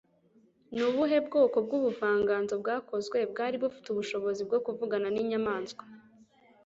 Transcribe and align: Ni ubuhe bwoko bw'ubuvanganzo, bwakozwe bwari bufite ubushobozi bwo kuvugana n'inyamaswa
Ni 0.73 0.81
ubuhe 0.89 1.17
bwoko 1.27 1.57
bw'ubuvanganzo, 1.65 2.53
bwakozwe 2.61 3.17
bwari 3.31 3.55
bufite 3.63 3.87
ubushobozi 3.89 4.41
bwo 4.47 4.59
kuvugana 4.65 5.07
n'inyamaswa 5.11 5.83